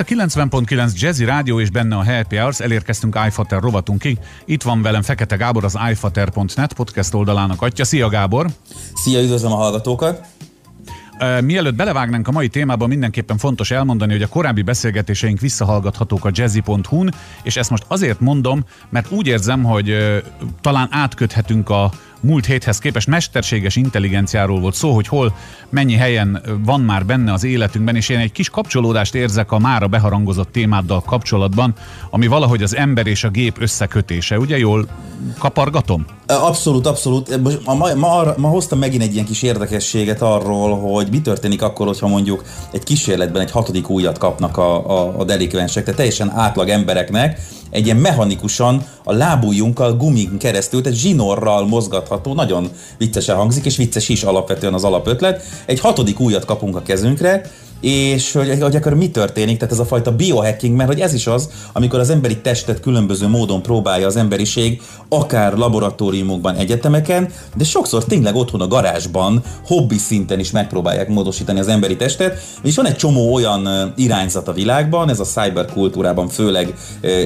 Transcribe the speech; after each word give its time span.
itt 0.00 0.20
a 0.20 0.26
90.9 0.26 1.00
Jazzy 1.00 1.24
Rádió 1.24 1.60
és 1.60 1.70
benne 1.70 1.96
a 1.96 2.04
Happy 2.04 2.36
Hours, 2.36 2.60
elérkeztünk 2.60 3.18
iFater 3.26 3.60
rovatunkig. 3.60 4.18
Itt 4.44 4.62
van 4.62 4.82
velem 4.82 5.02
Fekete 5.02 5.36
Gábor, 5.36 5.64
az 5.64 5.78
iFater.net 5.90 6.72
podcast 6.72 7.14
oldalának 7.14 7.62
atya. 7.62 7.84
Szia 7.84 8.08
Gábor! 8.08 8.46
Szia, 8.94 9.22
üdvözlöm 9.22 9.52
a 9.52 9.56
hallgatókat! 9.56 10.26
Mielőtt 11.40 11.74
belevágnánk 11.74 12.28
a 12.28 12.30
mai 12.30 12.48
témába, 12.48 12.86
mindenképpen 12.86 13.38
fontos 13.38 13.70
elmondani, 13.70 14.12
hogy 14.12 14.22
a 14.22 14.28
korábbi 14.28 14.62
beszélgetéseink 14.62 15.40
visszahallgathatók 15.40 16.24
a 16.24 16.30
jazzy.hu-n, 16.32 17.14
és 17.42 17.56
ezt 17.56 17.70
most 17.70 17.84
azért 17.88 18.20
mondom, 18.20 18.64
mert 18.88 19.10
úgy 19.10 19.26
érzem, 19.26 19.64
hogy 19.64 19.96
talán 20.60 20.88
átköthetünk 20.90 21.70
a 21.70 21.90
múlt 22.20 22.46
héthez 22.46 22.78
képest 22.78 23.06
mesterséges 23.06 23.76
intelligenciáról 23.76 24.60
volt 24.60 24.74
szó, 24.74 24.94
hogy 24.94 25.08
hol 25.08 25.34
mennyi 25.68 25.94
helyen 25.94 26.42
van 26.64 26.80
már 26.80 27.06
benne 27.06 27.32
az 27.32 27.44
életünkben, 27.44 27.96
és 27.96 28.08
én 28.08 28.18
egy 28.18 28.32
kis 28.32 28.48
kapcsolódást 28.48 29.14
érzek 29.14 29.52
a 29.52 29.58
mára 29.58 29.86
beharangozott 29.86 30.52
témáddal 30.52 31.02
kapcsolatban, 31.02 31.74
ami 32.10 32.26
valahogy 32.26 32.62
az 32.62 32.76
ember 32.76 33.06
és 33.06 33.24
a 33.24 33.28
gép 33.28 33.56
összekötése. 33.60 34.38
Ugye 34.38 34.58
jól 34.58 34.88
kapargatom? 35.38 36.04
Abszolút, 36.26 36.86
abszolút. 36.86 37.42
Ma, 37.64 37.74
ma, 37.74 37.94
ma, 37.94 38.24
ma 38.36 38.48
hoztam 38.48 38.78
megint 38.78 39.02
egy 39.02 39.12
ilyen 39.12 39.24
kis 39.24 39.42
érdekességet 39.42 40.22
arról, 40.22 40.78
hogy 40.78 41.08
mi 41.10 41.20
történik 41.20 41.62
akkor, 41.62 41.86
hogyha 41.86 42.08
mondjuk 42.08 42.44
egy 42.72 42.84
kísérletben 42.84 43.42
egy 43.42 43.50
hatodik 43.50 43.88
újat 43.88 44.18
kapnak 44.18 44.56
a, 44.56 44.90
a, 44.90 45.18
a 45.18 45.24
delikvensek, 45.24 45.82
tehát 45.82 45.98
teljesen 45.98 46.30
átlag 46.30 46.68
embereknek, 46.68 47.40
egy 47.70 47.84
ilyen 47.84 47.96
mechanikusan 47.96 48.84
a 49.10 49.12
lábujjunkkal 49.12 49.96
gumin 49.96 50.38
keresztül, 50.38 50.82
tehát 50.82 50.98
zsinorral 50.98 51.66
mozgatható, 51.66 52.34
nagyon 52.34 52.70
viccesen 52.98 53.36
hangzik, 53.36 53.64
és 53.64 53.76
vicces 53.76 54.08
is 54.08 54.22
alapvetően 54.22 54.74
az 54.74 54.84
alapötlet. 54.84 55.42
Egy 55.66 55.80
hatodik 55.80 56.20
újat 56.20 56.44
kapunk 56.44 56.76
a 56.76 56.82
kezünkre, 56.82 57.50
és 57.80 58.32
hogy, 58.32 58.58
hogy 58.60 58.76
akkor 58.76 58.94
mi 58.94 59.10
történik, 59.10 59.58
tehát 59.58 59.74
ez 59.74 59.80
a 59.80 59.84
fajta 59.84 60.16
biohacking, 60.16 60.76
mert 60.76 60.88
hogy 60.88 61.00
ez 61.00 61.14
is 61.14 61.26
az, 61.26 61.48
amikor 61.72 61.98
az 61.98 62.10
emberi 62.10 62.40
testet 62.40 62.80
különböző 62.80 63.28
módon 63.28 63.62
próbálja 63.62 64.06
az 64.06 64.16
emberiség, 64.16 64.82
akár 65.08 65.52
laboratóriumokban, 65.56 66.54
egyetemeken, 66.54 67.28
de 67.56 67.64
sokszor 67.64 68.04
tényleg 68.04 68.34
otthon 68.34 68.60
a 68.60 68.66
garázsban, 68.68 69.42
hobbi 69.66 69.98
szinten 69.98 70.38
is 70.38 70.50
megpróbálják 70.50 71.08
módosítani 71.08 71.58
az 71.58 71.68
emberi 71.68 71.96
testet, 71.96 72.38
és 72.62 72.76
van 72.76 72.86
egy 72.86 72.96
csomó 72.96 73.34
olyan 73.34 73.92
irányzat 73.96 74.48
a 74.48 74.52
világban, 74.52 75.08
ez 75.08 75.20
a 75.20 75.24
cyberkultúrában 75.24 76.28
főleg 76.28 76.74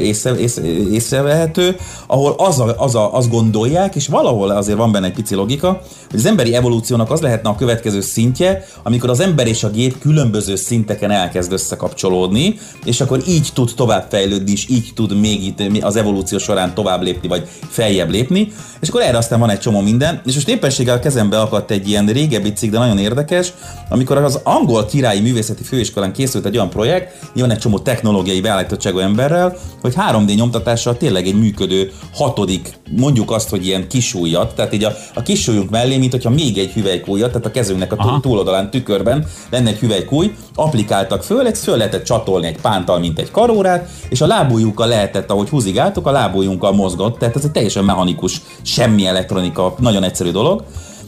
észre, 0.00 0.36
észre, 0.36 0.62
észrevehető, 0.90 1.76
ahol 2.06 2.34
az 2.36 2.60
a, 2.60 2.74
az 2.78 2.94
a, 2.94 3.14
azt 3.14 3.30
gondolják, 3.30 3.94
és 3.94 4.08
valahol 4.08 4.50
azért 4.50 4.78
van 4.78 4.92
benne 4.92 5.06
egy 5.06 5.12
pici 5.12 5.34
logika, 5.34 5.80
hogy 6.10 6.18
az 6.18 6.26
emberi 6.26 6.54
evolúciónak 6.54 7.10
az 7.10 7.20
lehetne 7.20 7.48
a 7.48 7.54
következő 7.54 8.00
szintje, 8.00 8.64
amikor 8.82 9.10
az 9.10 9.20
ember 9.20 9.46
és 9.46 9.64
a 9.64 9.70
gép 9.70 9.98
különböző 9.98 10.43
különböző 10.44 10.68
szinteken 10.68 11.10
elkezd 11.10 11.52
összekapcsolódni, 11.52 12.58
és 12.84 13.00
akkor 13.00 13.22
így 13.28 13.48
tud 13.54 13.70
tovább 13.76 14.06
fejlődni, 14.10 14.50
és 14.52 14.68
így 14.68 14.90
tud 14.94 15.20
még 15.20 15.44
itt 15.44 15.82
az 15.82 15.96
evolúció 15.96 16.38
során 16.38 16.74
tovább 16.74 17.02
lépni, 17.02 17.28
vagy 17.28 17.48
feljebb 17.68 18.10
lépni, 18.10 18.52
és 18.80 18.88
akkor 18.88 19.00
erre 19.02 19.16
aztán 19.16 19.40
van 19.40 19.50
egy 19.50 19.58
csomó 19.58 19.80
minden, 19.80 20.20
és 20.26 20.34
most 20.34 20.48
éppenséggel 20.48 21.00
kezembe 21.00 21.40
akadt 21.40 21.70
egy 21.70 21.88
ilyen 21.88 22.06
régebbi 22.06 22.52
cikk, 22.52 22.70
de 22.70 22.78
nagyon 22.78 22.98
érdekes, 22.98 23.52
amikor 23.88 24.16
az 24.16 24.40
angol 24.42 24.84
királyi 24.84 25.20
művészeti 25.20 25.62
főiskolán 25.62 26.12
készült 26.12 26.46
egy 26.46 26.56
olyan 26.56 26.70
projekt, 26.70 27.30
nyilván 27.34 27.54
egy 27.54 27.60
csomó 27.60 27.78
technológiai 27.78 28.40
beállítottságú 28.40 28.98
emberrel, 28.98 29.56
hogy 29.80 29.94
3D 29.96 30.34
nyomtatással 30.34 30.96
tényleg 30.96 31.26
egy 31.26 31.38
működő 31.38 31.92
hatodik, 32.14 32.72
mondjuk 32.96 33.30
azt, 33.30 33.48
hogy 33.48 33.66
ilyen 33.66 33.88
kisújat, 33.88 34.54
tehát 34.54 34.72
így 34.72 34.84
a, 34.84 34.92
a 35.14 35.22
kisúlyunk 35.22 35.70
mellé, 35.70 35.96
mint 35.96 36.12
hogyha 36.12 36.30
még 36.30 36.58
egy 36.58 36.72
hüvelykújat, 36.72 37.28
tehát 37.30 37.46
a 37.46 37.50
kezünknek 37.50 37.92
a 37.92 38.18
túloldalán 38.22 38.70
tükörben 38.70 39.26
lenne 39.50 39.68
egy 39.68 39.78
hüvelykúj, 39.78 40.33
applikáltak 40.54 41.22
föl, 41.22 41.46
egy 41.46 41.58
föl 41.58 41.76
lehetett 41.76 42.04
csatolni 42.04 42.46
egy 42.46 42.60
pántal, 42.60 42.98
mint 42.98 43.18
egy 43.18 43.30
karórát, 43.30 43.88
és 44.08 44.20
a 44.20 44.26
lábujjukkal 44.26 44.86
lehetett, 44.86 45.30
ahogy 45.30 45.48
húzigáltuk, 45.48 46.06
a 46.06 46.10
lábujjunkkal 46.10 46.72
mozgott, 46.72 47.18
tehát 47.18 47.36
ez 47.36 47.44
egy 47.44 47.50
teljesen 47.50 47.84
mechanikus, 47.84 48.40
semmi 48.62 49.06
elektronika, 49.06 49.74
nagyon 49.78 50.02
egyszerű 50.02 50.30
dolog. 50.30 50.64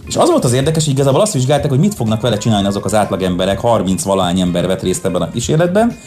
És 0.06 0.17
az 0.17 0.31
volt 0.31 0.45
az 0.45 0.53
érdekes, 0.53 0.84
hogy 0.84 0.93
igazából 0.93 1.21
azt 1.21 1.33
vizsgálták, 1.33 1.71
hogy 1.71 1.78
mit 1.78 1.95
fognak 1.95 2.21
vele 2.21 2.39
csinálni 2.39 2.67
azok 2.67 2.84
az 2.84 2.95
átlagemberek, 2.95 3.61
30 3.61 4.03
valány 4.03 4.41
ember 4.41 4.67
vett 4.67 4.83
részt 4.83 5.05
ebben 5.05 5.23
a 5.23 5.31
kísérletben, 5.31 5.99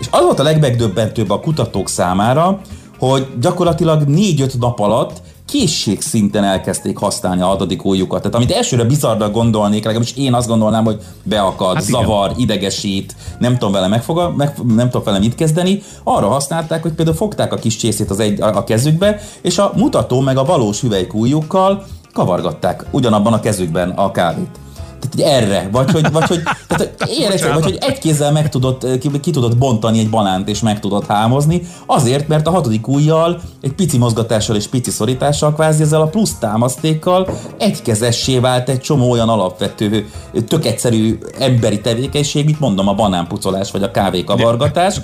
és 0.00 0.06
az 0.10 0.22
volt 0.22 0.38
a 0.38 0.42
legmegdöbbentőbb 0.42 1.30
a 1.30 1.40
kutatók 1.40 1.88
számára, 1.88 2.60
hogy 2.98 3.26
gyakorlatilag 3.40 4.02
4-5 4.06 4.58
nap 4.58 4.80
alatt 4.80 5.22
készségszinten 5.50 6.44
elkezdték 6.44 6.96
használni 6.96 7.40
a 7.40 7.46
hatodik 7.46 7.84
ujjukat. 7.84 8.22
Tehát 8.22 8.36
amit 8.36 8.50
elsőre 8.50 8.84
bizarra 8.84 9.30
gondolnék, 9.30 9.84
legalábbis 9.84 10.16
én 10.16 10.34
azt 10.34 10.48
gondolnám, 10.48 10.84
hogy 10.84 10.98
beakad, 11.22 11.74
hát 11.74 11.84
zavar, 11.84 12.32
idegesít, 12.36 13.14
nem 13.38 13.52
tudom 13.52 13.72
vele 13.72 13.88
megfoga, 13.88 14.32
meg, 14.36 14.54
nem 14.74 14.90
tudom 14.90 15.04
vele 15.04 15.18
mit 15.18 15.34
kezdeni, 15.34 15.82
arra 16.04 16.28
használták, 16.28 16.82
hogy 16.82 16.92
például 16.92 17.16
fogták 17.16 17.52
a 17.52 17.56
kis 17.56 17.76
csészét 17.76 18.10
az 18.10 18.20
egy, 18.20 18.40
a, 18.40 18.56
a 18.56 18.64
kezükbe, 18.64 19.20
és 19.40 19.58
a 19.58 19.72
mutató 19.76 20.20
meg 20.20 20.36
a 20.36 20.44
valós 20.44 20.80
hüvelykújjukkal 20.80 21.84
kavargatták 22.12 22.86
ugyanabban 22.90 23.32
a 23.32 23.40
kezükben 23.40 23.90
a 23.90 24.10
kávét 24.10 24.58
tehát 25.00 25.42
erre, 25.42 25.68
vagy 25.72 25.90
hogy, 25.90 26.12
vagy 26.12 26.26
hogy, 26.26 26.42
tehát 26.66 26.96
érezze, 27.20 27.52
vagy 27.52 27.62
hogy 27.62 27.78
egy 27.80 27.98
kézzel 27.98 28.32
meg 28.32 28.48
tudod, 28.48 28.98
ki, 28.98 29.10
ki 29.20 29.30
tudod 29.30 29.56
bontani 29.56 29.98
egy 29.98 30.10
banánt 30.10 30.48
és 30.48 30.60
meg 30.60 30.80
tudod 30.80 31.06
hámozni, 31.06 31.62
azért, 31.86 32.28
mert 32.28 32.46
a 32.46 32.50
hatodik 32.50 32.88
ujjal, 32.88 33.40
egy 33.60 33.72
pici 33.72 33.98
mozgatással 33.98 34.56
és 34.56 34.66
pici 34.66 34.90
szorítással, 34.90 35.54
kvázi 35.54 35.82
ezzel 35.82 36.00
a 36.00 36.06
plusz 36.06 36.34
támasztékkal 36.38 37.28
egykezessé 37.58 38.38
vált 38.38 38.68
egy 38.68 38.80
csomó 38.80 39.10
olyan 39.10 39.28
alapvető, 39.28 40.08
tök 40.48 40.66
egyszerű 40.66 41.18
emberi 41.38 41.80
tevékenység, 41.80 42.44
mint 42.44 42.60
mondom, 42.60 42.88
a 42.88 42.94
banánpucolás 42.94 43.70
vagy 43.70 43.82
a 43.82 43.90
kávékavargatás, 43.90 45.00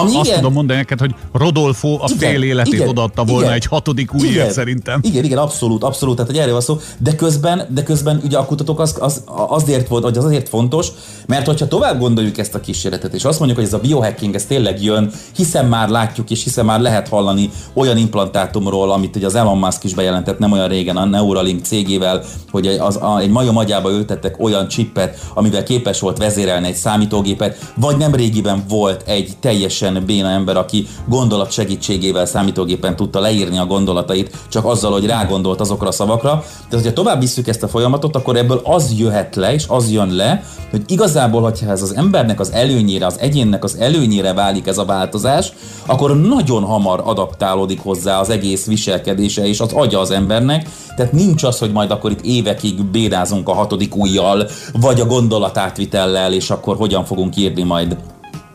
ami 0.00 0.16
Azt 0.16 0.24
igen, 0.24 0.38
tudom 0.38 0.52
mondani 0.52 0.78
neked, 0.78 0.98
hogy 0.98 1.14
Rodolfo 1.32 1.88
a 1.88 2.04
igen, 2.06 2.30
fél 2.30 2.42
életét 2.42 2.72
igen, 2.72 2.88
odaadta 2.88 3.24
volna 3.24 3.42
igen, 3.42 3.54
egy 3.54 3.64
hatodik 3.64 4.14
újért 4.14 4.52
szerintem. 4.52 5.00
Igen, 5.02 5.24
igen, 5.24 5.38
abszolút, 5.38 5.82
abszolút, 5.84 6.16
tehát 6.16 6.30
hogy 6.30 6.40
erről 6.40 6.52
van 6.52 6.60
szó, 6.60 6.78
de 6.98 7.14
közben, 7.14 7.66
de 7.70 7.82
közben 7.82 8.20
ugye 8.24 8.38
a 8.38 8.44
kutatók 8.44 8.80
az, 8.80 8.96
az, 9.00 9.22
azért 9.48 9.88
volt, 9.88 10.04
hogy 10.04 10.16
az 10.16 10.24
azért 10.24 10.48
fontos, 10.48 10.88
mert 11.26 11.46
hogyha 11.46 11.68
tovább 11.68 11.98
gondoljuk 11.98 12.38
ezt 12.38 12.54
a 12.54 12.60
kísérletet, 12.60 13.14
és 13.14 13.24
azt 13.24 13.38
mondjuk, 13.38 13.58
hogy 13.58 13.68
ez 13.68 13.74
a 13.74 13.78
biohacking, 13.78 14.34
ez 14.34 14.44
tényleg 14.44 14.82
jön, 14.82 15.10
hiszen 15.36 15.66
már 15.66 15.88
látjuk, 15.88 16.30
és 16.30 16.42
hiszen 16.44 16.64
már 16.64 16.80
lehet 16.80 17.08
hallani 17.08 17.50
olyan 17.74 17.96
implantátumról, 17.96 18.90
amit 18.90 19.16
ugye 19.16 19.26
az 19.26 19.34
Elon 19.34 19.58
Musk 19.58 19.84
is 19.84 19.94
bejelentett 19.94 20.38
nem 20.38 20.52
olyan 20.52 20.68
régen 20.68 20.96
a 20.96 21.04
Neuralink 21.04 21.64
cégével, 21.64 22.24
hogy 22.50 22.66
az, 22.66 22.96
a, 22.96 23.18
egy 23.18 23.30
majom 23.30 23.56
agyába 23.56 23.90
ültettek 23.90 24.42
olyan 24.42 24.68
csippet, 24.68 25.18
amivel 25.34 25.62
képes 25.62 26.00
volt 26.00 26.18
vezérelni 26.18 26.66
egy 26.66 26.74
számítógépet, 26.74 27.72
vagy 27.76 27.96
nem 27.96 28.14
régiben 28.14 28.64
volt 28.68 29.02
egy 29.06 29.32
teljesen 29.40 29.85
teljesen 29.86 30.06
béna 30.06 30.28
ember, 30.28 30.56
aki 30.56 30.86
gondolat 31.08 31.50
segítségével 31.50 32.26
számítógépen 32.26 32.96
tudta 32.96 33.20
leírni 33.20 33.58
a 33.58 33.66
gondolatait, 33.66 34.36
csak 34.48 34.64
azzal, 34.64 34.92
hogy 34.92 35.06
rágondolt 35.06 35.60
azokra 35.60 35.88
a 35.88 35.92
szavakra. 35.92 36.30
Tehát, 36.68 36.84
hogyha 36.84 36.92
tovább 36.92 37.20
visszük 37.20 37.48
ezt 37.48 37.62
a 37.62 37.68
folyamatot, 37.68 38.16
akkor 38.16 38.36
ebből 38.36 38.60
az 38.64 38.94
jöhet 38.98 39.36
le, 39.36 39.54
és 39.54 39.64
az 39.68 39.90
jön 39.90 40.14
le, 40.14 40.42
hogy 40.70 40.82
igazából, 40.86 41.42
hogyha 41.42 41.70
ez 41.70 41.82
az 41.82 41.94
embernek 41.96 42.40
az 42.40 42.52
előnyére, 42.52 43.06
az 43.06 43.18
egyénnek 43.18 43.64
az 43.64 43.76
előnyére 43.78 44.32
válik 44.32 44.66
ez 44.66 44.78
a 44.78 44.84
változás, 44.84 45.52
akkor 45.86 46.20
nagyon 46.20 46.62
hamar 46.62 47.02
adaptálódik 47.04 47.80
hozzá 47.80 48.20
az 48.20 48.30
egész 48.30 48.66
viselkedése 48.66 49.46
és 49.46 49.60
az 49.60 49.72
agya 49.72 50.00
az 50.00 50.10
embernek. 50.10 50.68
Tehát 50.96 51.12
nincs 51.12 51.42
az, 51.42 51.58
hogy 51.58 51.72
majd 51.72 51.90
akkor 51.90 52.10
itt 52.10 52.20
évekig 52.20 52.84
bédázunk 52.84 53.48
a 53.48 53.54
hatodik 53.54 53.96
ujjal, 53.96 54.48
vagy 54.80 55.00
a 55.00 55.06
gondolatátvitellel, 55.06 56.32
és 56.32 56.50
akkor 56.50 56.76
hogyan 56.76 57.04
fogunk 57.04 57.36
írni 57.36 57.62
majd 57.62 57.96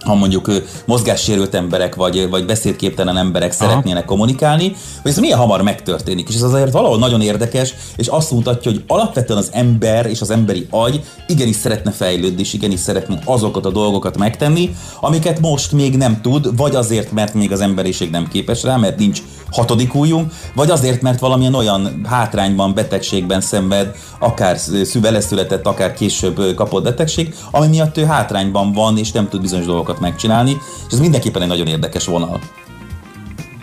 ha 0.01 0.16
mondjuk 0.16 0.51
mozgássérült 0.85 1.56
emberek 1.56 1.95
vagy, 1.95 2.29
vagy 2.29 2.45
beszédképtelen 2.45 3.17
emberek 3.17 3.53
Aha. 3.53 3.69
szeretnének 3.69 4.06
kommunikálni, 4.06 4.75
hogy 5.01 5.12
ez 5.12 5.17
milyen 5.17 5.38
hamar 5.38 5.62
megtörténik. 5.62 6.29
És 6.29 6.35
ez 6.35 6.41
azért 6.41 6.72
valahol 6.72 6.97
nagyon 6.97 7.22
érdekes, 7.22 7.73
és 7.95 8.07
azt 8.07 8.31
mutatja, 8.31 8.72
hogy 8.72 8.84
alapvetően 8.88 9.39
az 9.39 9.50
ember 9.53 10.06
és 10.06 10.22
az 10.22 10.29
emberi 10.29 10.67
agy 10.69 11.03
igenis 11.28 11.56
szeretne 11.56 11.91
fejlődni, 11.91 12.41
és 12.41 12.53
igenis 12.53 12.79
szeretne 12.79 13.19
azokat 13.25 13.66
a 13.66 13.72
dolgokat 13.72 14.17
megtenni, 14.17 14.75
amiket 15.00 15.39
most 15.39 15.72
még 15.72 15.97
nem 15.97 16.22
tud, 16.22 16.57
vagy 16.57 16.75
azért, 16.75 17.12
mert 17.12 17.33
még 17.33 17.51
az 17.51 17.62
emberiség 17.62 18.09
nem 18.09 18.27
képes 18.27 18.63
rá, 18.63 18.75
mert 18.75 18.97
nincs 18.97 19.21
hatodik 19.51 19.95
újunk, 19.95 20.31
vagy 20.56 20.69
azért, 20.69 21.01
mert 21.01 21.19
valamilyen 21.19 21.56
olyan 21.56 22.01
hátrányban, 22.06 22.74
betegségben 22.74 23.42
szenved, 23.42 23.95
akár 24.19 24.57
vele 25.01 25.19
született, 25.19 25.65
akár 25.65 25.94
később 25.94 26.56
kapott 26.56 26.83
betegség, 26.83 27.36
ami 27.51 27.68
miatt 27.68 27.98
ő 27.98 28.06
hátrányban 28.06 28.71
van, 28.71 28.98
és 28.98 29.12
nem 29.12 29.30
tud 29.30 29.42
bizonyos 29.42 29.65
dolgokat 29.65 30.00
megcsinálni, 30.00 30.57
és 30.88 30.94
ez 30.94 31.00
mindenképpen 31.00 31.42
egy 31.42 31.48
nagyon 31.48 31.68
érdekes 31.68 32.06
vonal. 32.06 32.39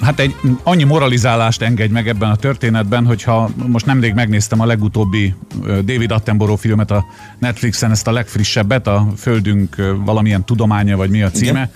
Hát 0.00 0.20
egy 0.20 0.35
annyi 0.62 0.85
moralizálást 0.85 1.62
engedj 1.62 1.93
meg 1.93 2.08
ebben 2.08 2.31
a 2.31 2.37
történetben, 2.37 3.06
hogyha 3.06 3.50
most 3.67 3.87
nemrég 3.87 4.14
megnéztem 4.14 4.61
a 4.61 4.67
legutóbbi 4.67 5.34
David 5.64 6.11
Attenborough 6.11 6.61
filmet 6.61 6.91
a 6.91 7.05
Netflixen, 7.38 7.91
ezt 7.91 8.06
a 8.06 8.12
legfrissebbet, 8.12 8.87
a 8.87 9.06
Földünk 9.17 9.76
valamilyen 10.05 10.44
tudománya, 10.44 10.96
vagy 10.96 11.11
mi 11.11 11.23
a 11.23 11.31
címe, 11.31 11.50
Igen. 11.50 11.70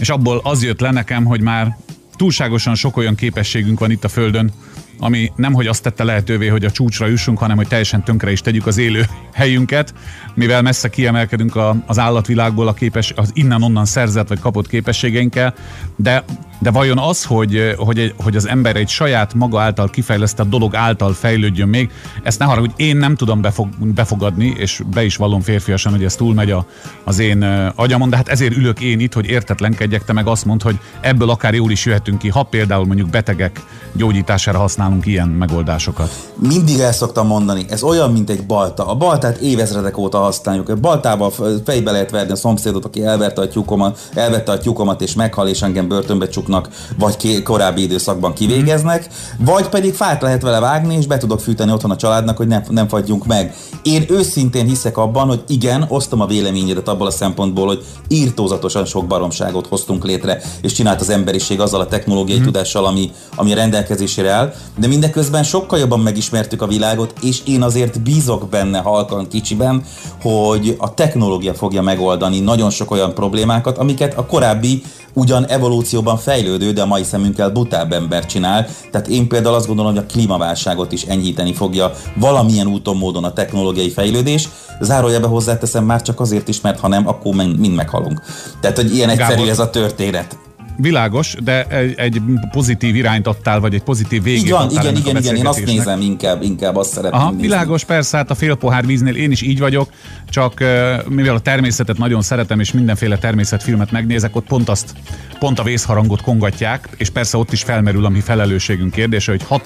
és 0.00 0.08
abból 0.08 0.40
az 0.42 0.62
jött 0.64 0.80
le 0.80 0.90
nekem, 0.90 1.24
hogy 1.24 1.40
már 1.40 1.76
túlságosan 2.22 2.74
sok 2.74 2.96
olyan 2.96 3.14
képességünk 3.14 3.78
van 3.78 3.90
itt 3.90 4.04
a 4.04 4.08
Földön, 4.08 4.50
ami 4.98 5.32
nem 5.36 5.52
hogy 5.52 5.66
azt 5.66 5.82
tette 5.82 6.04
lehetővé, 6.04 6.46
hogy 6.46 6.64
a 6.64 6.70
csúcsra 6.70 7.06
jussunk, 7.06 7.38
hanem 7.38 7.56
hogy 7.56 7.68
teljesen 7.68 8.04
tönkre 8.04 8.30
is 8.30 8.40
tegyük 8.40 8.66
az 8.66 8.78
élő 8.78 9.04
helyünket, 9.32 9.94
mivel 10.34 10.62
messze 10.62 10.90
kiemelkedünk 10.90 11.56
a, 11.56 11.76
az 11.86 11.98
állatvilágból 11.98 12.68
a 12.68 12.72
képes, 12.72 13.12
az 13.16 13.30
innen-onnan 13.34 13.84
szerzett 13.84 14.28
vagy 14.28 14.40
kapott 14.40 14.68
képességeinkkel, 14.68 15.54
de, 15.96 16.24
de 16.62 16.70
vajon 16.70 16.98
az, 16.98 17.24
hogy, 17.24 17.74
hogy, 17.76 18.14
hogy 18.16 18.36
az 18.36 18.48
ember 18.48 18.76
egy 18.76 18.88
saját 18.88 19.34
maga 19.34 19.60
által 19.60 19.90
kifejlesztett 19.90 20.48
dolog 20.48 20.74
által 20.74 21.12
fejlődjön 21.12 21.68
még, 21.68 21.90
ezt 22.22 22.38
ne 22.38 22.44
haragudj, 22.44 22.72
én 22.76 22.96
nem 22.96 23.16
tudom 23.16 23.40
befog, 23.40 23.68
befogadni, 23.78 24.54
és 24.56 24.82
be 24.94 25.04
is 25.04 25.16
vallom 25.16 25.40
férfiasan, 25.40 25.92
hogy 25.92 26.04
ez 26.04 26.14
túlmegy 26.14 26.50
a, 26.50 26.66
az 27.04 27.18
én 27.18 27.42
agyamon, 27.74 28.10
de 28.10 28.16
hát 28.16 28.28
ezért 28.28 28.56
ülök 28.56 28.80
én 28.80 29.00
itt, 29.00 29.12
hogy 29.12 29.26
értetlenkedjek, 29.26 30.04
te 30.04 30.12
meg 30.12 30.26
azt 30.26 30.44
mond, 30.44 30.62
hogy 30.62 30.78
ebből 31.00 31.30
akár 31.30 31.54
jól 31.54 31.70
is 31.70 31.84
jöhetünk 31.84 32.18
ki, 32.18 32.28
ha 32.28 32.42
például 32.42 32.86
mondjuk 32.86 33.10
betegek 33.10 33.60
gyógyítására 33.92 34.58
használunk 34.58 35.06
ilyen 35.06 35.28
megoldásokat. 35.28 36.10
Mindig 36.34 36.78
el 36.78 36.92
szoktam 36.92 37.26
mondani, 37.26 37.64
ez 37.68 37.82
olyan, 37.82 38.12
mint 38.12 38.30
egy 38.30 38.46
balta. 38.46 38.86
A 38.86 38.94
baltát 38.94 39.36
évezredek 39.36 39.98
óta 39.98 40.18
használjuk. 40.18 40.68
A 40.68 40.76
baltával 40.76 41.32
fejbe 41.64 41.90
lehet 41.90 42.10
verni 42.10 42.32
a 42.32 42.36
szomszédot, 42.36 42.84
aki 42.84 43.04
elvette 43.04 43.40
a 43.40 43.48
tyúkomat, 43.48 43.98
elvette 44.14 44.52
a 44.52 44.58
tyúkomat 44.58 45.00
és 45.00 45.14
meghal, 45.14 45.48
és 45.48 45.62
engem 45.62 45.88
börtönbe 45.88 46.28
csuknak, 46.28 46.51
vagy 46.98 47.16
ké- 47.16 47.42
korábbi 47.42 47.82
időszakban 47.82 48.32
kivégeznek, 48.32 49.06
vagy 49.38 49.68
pedig 49.68 49.94
fát 49.94 50.22
lehet 50.22 50.42
vele 50.42 50.60
vágni, 50.60 50.96
és 50.96 51.06
be 51.06 51.18
tudok 51.18 51.40
fűteni 51.40 51.72
otthon 51.72 51.90
a 51.90 51.96
családnak, 51.96 52.36
hogy 52.36 52.46
nem, 52.46 52.62
nem 52.68 52.88
fagyjunk 52.88 53.26
meg. 53.26 53.54
Én 53.82 54.04
őszintén 54.08 54.66
hiszek 54.66 54.96
abban, 54.96 55.28
hogy 55.28 55.42
igen, 55.48 55.84
osztom 55.88 56.20
a 56.20 56.26
véleményedet 56.26 56.88
abból 56.88 57.06
a 57.06 57.10
szempontból, 57.10 57.66
hogy 57.66 57.84
írtózatosan 58.08 58.84
sok 58.84 59.06
baromságot 59.06 59.66
hoztunk 59.66 60.04
létre, 60.04 60.40
és 60.62 60.72
csinált 60.72 61.00
az 61.00 61.10
emberiség 61.10 61.60
azzal 61.60 61.80
a 61.80 61.86
technológiai 61.86 62.38
mm. 62.38 62.42
tudással, 62.42 62.84
ami, 62.84 63.10
ami 63.36 63.52
a 63.52 63.54
rendelkezésére 63.54 64.30
áll, 64.30 64.52
de 64.78 64.86
mindeközben 64.86 65.42
sokkal 65.42 65.78
jobban 65.78 66.00
megismertük 66.00 66.62
a 66.62 66.66
világot, 66.66 67.14
és 67.20 67.40
én 67.46 67.62
azért 67.62 68.00
bízok 68.00 68.48
benne 68.48 68.78
halkan 68.78 69.28
kicsiben, 69.28 69.82
hogy 70.22 70.76
a 70.78 70.94
technológia 70.94 71.54
fogja 71.54 71.82
megoldani 71.82 72.40
nagyon 72.40 72.70
sok 72.70 72.90
olyan 72.90 73.14
problémákat, 73.14 73.78
amiket 73.78 74.18
a 74.18 74.26
korábbi 74.26 74.82
ugyan 75.12 75.46
evolúcióban 75.46 76.16
fejlődő, 76.16 76.72
de 76.72 76.82
a 76.82 76.86
mai 76.86 77.02
szemünkkel 77.02 77.50
butább 77.50 77.92
ember 77.92 78.26
csinál. 78.26 78.66
Tehát 78.90 79.08
én 79.08 79.28
például 79.28 79.54
azt 79.54 79.66
gondolom, 79.66 79.94
hogy 79.94 80.04
a 80.08 80.12
klímaválságot 80.12 80.92
is 80.92 81.02
enyhíteni 81.02 81.54
fogja 81.54 81.92
valamilyen 82.16 82.66
úton, 82.66 82.96
módon 82.96 83.24
a 83.24 83.32
technológiai 83.32 83.90
fejlődés. 83.90 84.48
Zárójelbe 84.80 85.26
hozzáteszem 85.26 85.84
már 85.84 86.02
csak 86.02 86.20
azért 86.20 86.48
is, 86.48 86.60
mert 86.60 86.80
ha 86.80 86.88
nem, 86.88 87.08
akkor 87.08 87.34
mind 87.34 87.74
meghalunk. 87.74 88.20
Tehát, 88.60 88.76
hogy 88.76 88.94
ilyen 88.94 89.08
egyszerű 89.08 89.34
Gábor. 89.34 89.48
ez 89.48 89.58
a 89.58 89.70
történet. 89.70 90.36
Világos, 90.76 91.34
de 91.44 91.64
egy, 91.64 91.94
egy 91.96 92.22
pozitív 92.50 92.96
irányt 92.96 93.26
adtál, 93.26 93.60
vagy 93.60 93.74
egy 93.74 93.82
pozitív 93.82 94.22
végét 94.22 94.42
Így 94.42 94.50
van, 94.50 94.70
igen, 94.70 94.96
igen, 94.96 95.16
igen, 95.16 95.36
én 95.36 95.46
azt 95.46 95.64
nézem 95.64 96.00
inkább, 96.00 96.42
inkább 96.42 96.76
azt 96.76 96.90
szeretném 96.92 97.20
Aha, 97.20 97.30
nézni. 97.30 97.46
Világos, 97.46 97.84
persze, 97.84 98.16
hát 98.16 98.30
a 98.30 98.34
fél 98.34 98.54
pohár 98.54 98.86
víznél 98.86 99.16
én 99.16 99.30
is 99.30 99.42
így 99.42 99.58
vagyok, 99.58 99.88
csak 100.28 100.64
mivel 101.08 101.34
a 101.34 101.40
természetet 101.40 101.98
nagyon 101.98 102.22
szeretem, 102.22 102.60
és 102.60 102.72
mindenféle 102.72 103.18
természetfilmet 103.18 103.90
megnézek, 103.90 104.36
ott 104.36 104.46
pont 104.46 104.68
azt, 104.68 104.92
pont 105.38 105.58
a 105.58 105.62
vészharangot 105.62 106.22
kongatják, 106.22 106.88
és 106.96 107.10
persze 107.10 107.36
ott 107.36 107.52
is 107.52 107.62
felmerül 107.62 108.04
a 108.04 108.08
mi 108.08 108.20
felelősségünk 108.20 108.92
kérdése, 108.92 109.30
hogy 109.30 109.42
ha, 109.48 109.60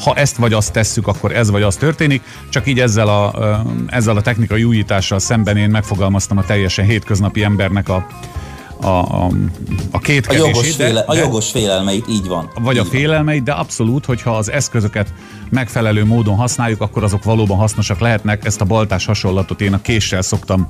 ha 0.00 0.14
ezt 0.14 0.36
vagy 0.36 0.52
azt 0.52 0.72
tesszük, 0.72 1.06
akkor 1.06 1.32
ez 1.32 1.50
vagy 1.50 1.62
az 1.62 1.76
történik, 1.76 2.22
csak 2.48 2.66
így 2.66 2.80
ezzel 2.80 3.08
a, 3.08 3.32
ezzel 3.86 4.16
a 4.16 4.20
technikai 4.20 4.64
újítással 4.64 5.18
szemben 5.18 5.56
én 5.56 5.70
megfogalmaztam 5.70 6.38
a 6.38 6.44
teljesen 6.44 6.84
hétköznapi 6.84 7.42
embernek 7.42 7.88
a, 7.88 8.06
a, 8.84 9.24
a, 9.24 9.30
a 9.90 9.98
két 9.98 10.26
a 10.26 10.32
jogos, 10.32 10.74
féle, 10.74 11.00
a 11.00 11.14
jogos 11.14 11.50
félelmeit, 11.50 12.04
így 12.08 12.26
van. 12.26 12.50
Vagy 12.60 12.74
így 12.74 12.80
a 12.80 12.84
félelmeit, 12.84 13.42
de 13.42 13.52
abszolút, 13.52 14.04
hogyha 14.04 14.36
az 14.36 14.50
eszközöket 14.50 15.12
megfelelő 15.50 16.04
módon 16.04 16.36
használjuk, 16.36 16.80
akkor 16.80 17.04
azok 17.04 17.24
valóban 17.24 17.56
hasznosak 17.56 17.98
lehetnek. 17.98 18.44
Ezt 18.44 18.60
a 18.60 18.64
baltás 18.64 19.04
hasonlatot 19.04 19.60
én 19.60 19.72
a 19.72 19.80
késsel 19.80 20.22
szoktam 20.22 20.68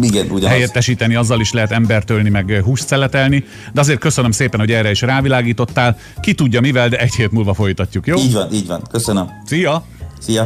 igen, 0.00 0.26
ugyanaz. 0.30 0.48
helyettesíteni, 0.48 1.14
azzal 1.14 1.40
is 1.40 1.52
lehet 1.52 1.72
embertölni, 1.72 2.28
meg 2.28 2.60
húst 2.64 2.86
szeletelni. 2.86 3.44
De 3.72 3.80
azért 3.80 3.98
köszönöm 3.98 4.30
szépen, 4.30 4.60
hogy 4.60 4.70
erre 4.72 4.90
is 4.90 5.00
rávilágítottál. 5.00 5.98
Ki 6.20 6.34
tudja 6.34 6.60
mivel, 6.60 6.88
de 6.88 6.98
egy 6.98 7.14
hét 7.14 7.30
múlva 7.30 7.54
folytatjuk, 7.54 8.06
jó? 8.06 8.16
Így 8.16 8.32
van, 8.32 8.52
így 8.52 8.66
van. 8.66 8.82
Köszönöm. 8.90 9.30
Szia! 9.44 9.84
Szia! 10.18 10.44